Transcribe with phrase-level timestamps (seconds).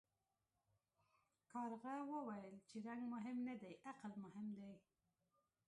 [1.51, 4.73] کارغه وویل چې رنګ مهم نه دی عقل مهم دی.